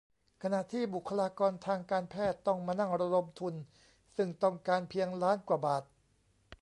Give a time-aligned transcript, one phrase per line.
[0.43, 3.53] ขณะที่บุคลากรทางการแพทย์ต้องมานั่งระดมทุน
[4.15, 5.83] ซึ่งต้องการเพียงล้านกว่าบาท: